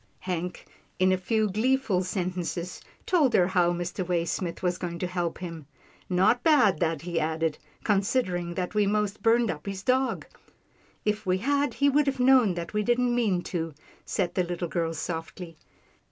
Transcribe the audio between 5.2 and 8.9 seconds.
him." Not bad, that," he added," considering that we